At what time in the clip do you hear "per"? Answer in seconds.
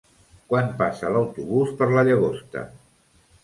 1.83-1.91